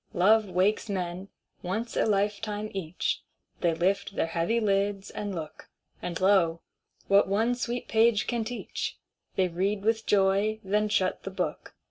Love 0.15 0.49
wakes 0.49 0.89
men, 0.89 1.27
once 1.61 1.95
a 1.95 2.07
lifetime 2.07 2.71
each; 2.73 3.21
They 3.59 3.75
lift 3.75 4.15
their 4.15 4.25
heavy 4.25 4.59
lids, 4.59 5.11
and 5.11 5.35
look; 5.35 5.69
And, 6.01 6.19
lo, 6.19 6.61
what 7.07 7.27
one 7.27 7.53
sweet 7.53 7.87
page 7.87 8.25
can 8.25 8.43
teach, 8.43 8.97
They 9.35 9.47
read 9.47 9.83
with 9.83 10.07
joy, 10.07 10.59
then 10.63 10.89
shut 10.89 11.21
the 11.21 11.29
book. 11.29 11.75